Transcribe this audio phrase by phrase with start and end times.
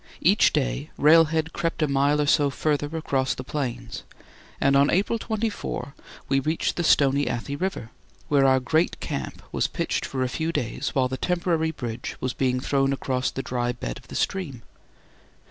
[0.21, 4.01] Each day railhead crept a mile or so further across the Plains,
[4.59, 5.93] and on April 24
[6.27, 7.91] we reached the Stony Athi River,
[8.27, 12.33] where our great camp was pitched for a few days while the temporary bridge was
[12.33, 14.63] being thrown across the dry bed of the stream.